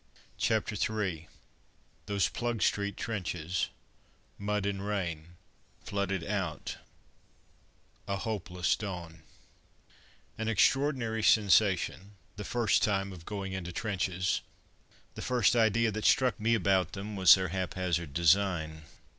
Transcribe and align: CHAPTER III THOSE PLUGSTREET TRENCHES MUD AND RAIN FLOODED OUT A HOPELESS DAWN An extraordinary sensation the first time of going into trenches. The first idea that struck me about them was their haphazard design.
CHAPTER 0.39 0.73
III 0.73 1.27
THOSE 2.07 2.29
PLUGSTREET 2.29 2.97
TRENCHES 2.97 3.69
MUD 4.39 4.65
AND 4.65 4.83
RAIN 4.87 5.35
FLOODED 5.83 6.23
OUT 6.25 6.77
A 8.07 8.15
HOPELESS 8.17 8.77
DAWN 8.77 9.21
An 10.39 10.47
extraordinary 10.47 11.21
sensation 11.21 12.13
the 12.35 12.43
first 12.43 12.81
time 12.81 13.13
of 13.13 13.27
going 13.27 13.53
into 13.53 13.71
trenches. 13.71 14.41
The 15.13 15.21
first 15.21 15.55
idea 15.55 15.91
that 15.91 16.05
struck 16.05 16.39
me 16.39 16.55
about 16.55 16.93
them 16.93 17.15
was 17.15 17.35
their 17.35 17.49
haphazard 17.49 18.11
design. 18.11 18.85